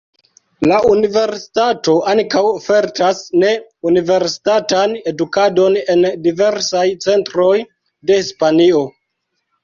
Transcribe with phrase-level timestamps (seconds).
[0.69, 7.51] La universitato ankaŭ ofertas ne-universitatan edukadon en diversaj centroj
[8.13, 8.81] de Hispanio.